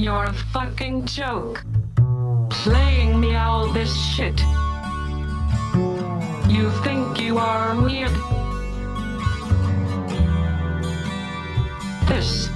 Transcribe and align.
You're 0.00 0.24
a 0.24 0.32
fucking 0.32 1.04
joke. 1.04 1.62
Playing 2.48 3.20
me 3.20 3.36
all 3.36 3.70
this 3.70 3.94
shit. 3.94 4.40
You 6.48 6.70
think 6.82 7.20
you 7.20 7.36
are 7.36 7.78
weird. 7.82 8.10
This 12.08 12.49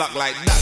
like 0.00 0.34
that. 0.46 0.59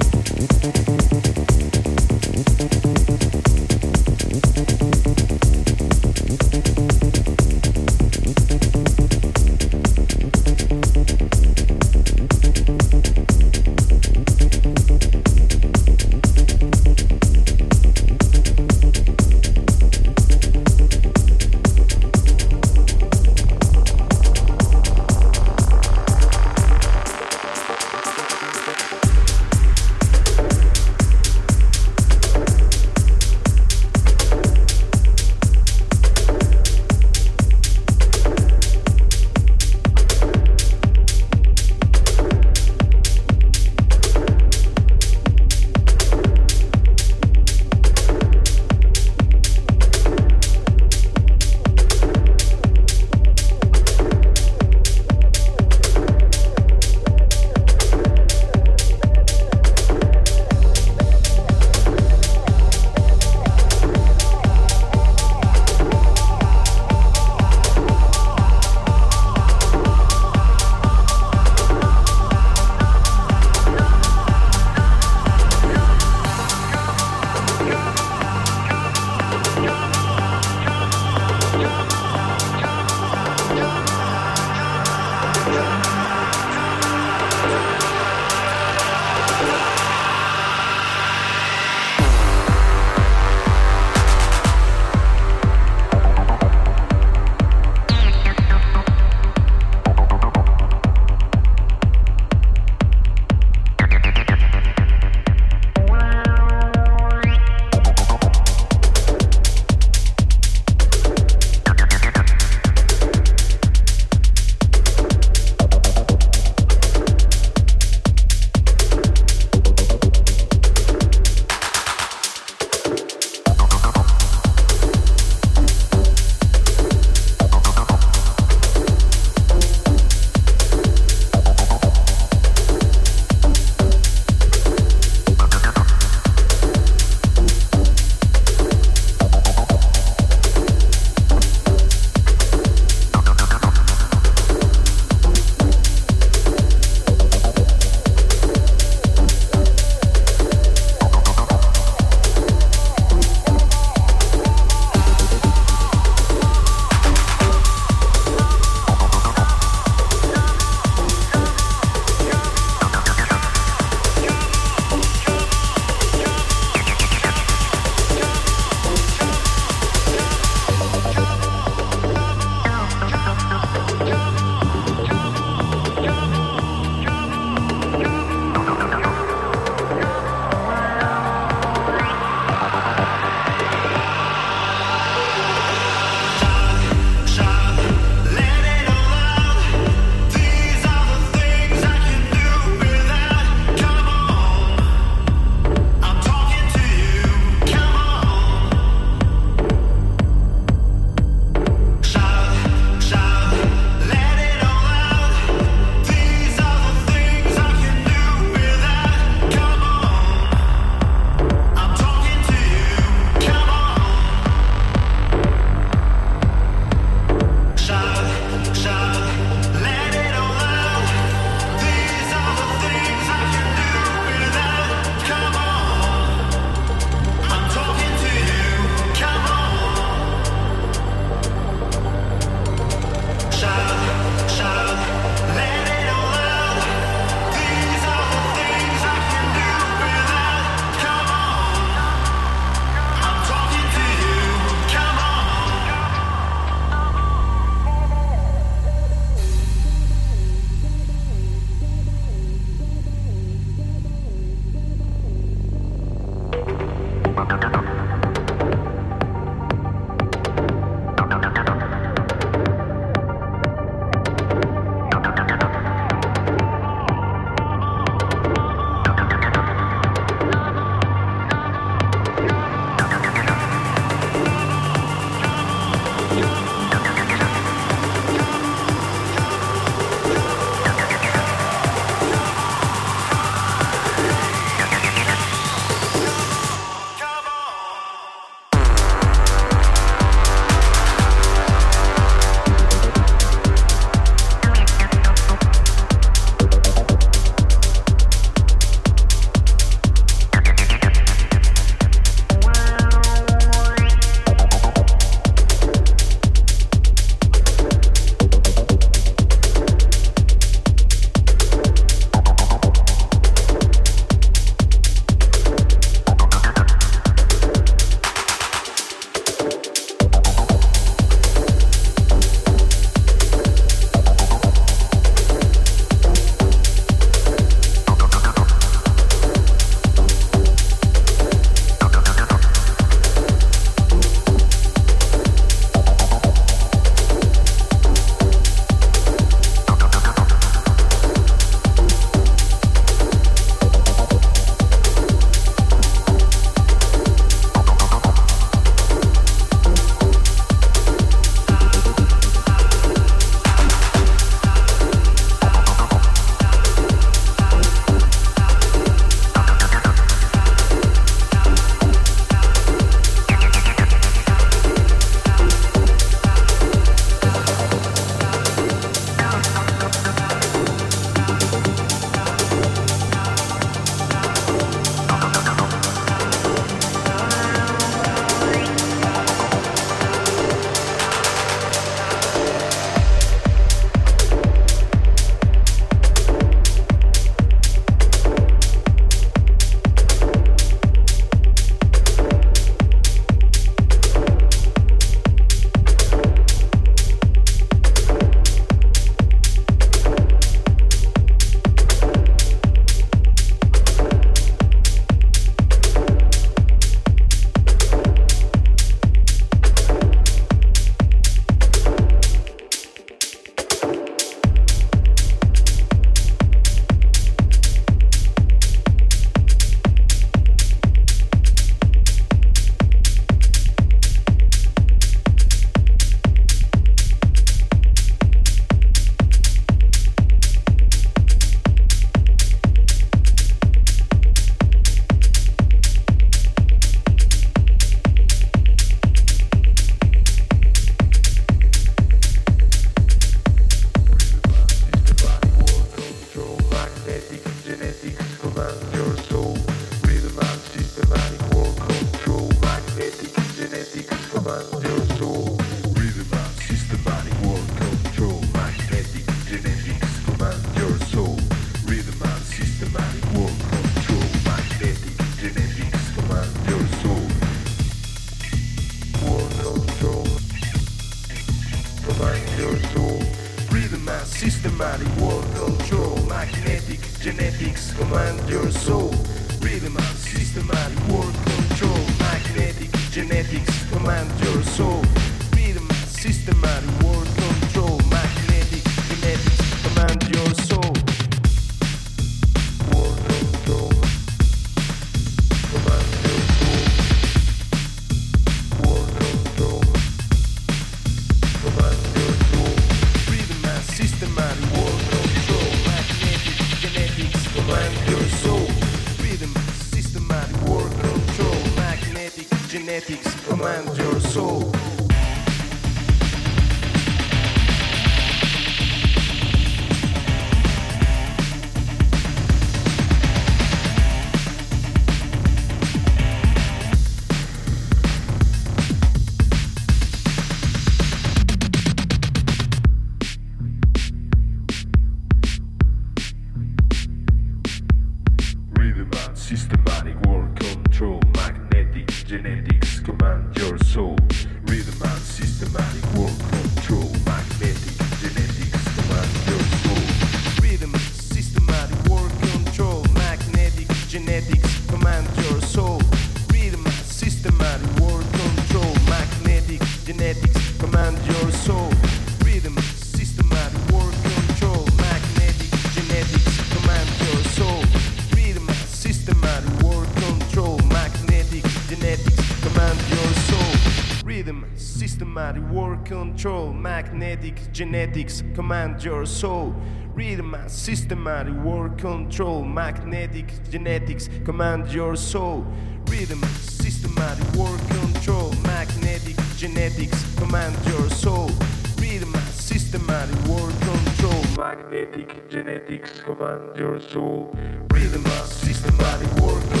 genetics 577.91 578.63
command 578.73 579.23
your 579.23 579.45
soul. 579.45 579.95
Rhythm, 580.33 580.75
systematic 580.87 581.73
world 581.75 582.17
control. 582.17 582.83
Magnetic 582.83 583.71
genetics 583.89 584.49
command 584.63 585.11
your 585.11 585.35
soul. 585.35 585.85
Rhythm, 586.27 586.63
systematic 586.79 587.67
world 587.75 587.99
control. 588.09 588.71
Magnetic 588.83 589.57
genetics 589.75 590.43
command 590.55 590.95
your 591.05 591.29
soul. 591.29 591.69
Rhythm, 592.17 592.53
systematic 592.71 593.59
world 593.67 593.93
control. 594.01 594.63
Magnetic 594.77 595.69
genetics 595.69 596.39
command 596.41 596.95
your 596.97 597.19
soul. 597.19 597.75
Rhythm, 598.13 598.45
systematic 598.65 599.51
world. 599.61 599.81
control. 599.81 600.00